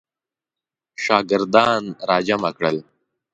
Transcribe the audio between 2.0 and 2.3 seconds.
را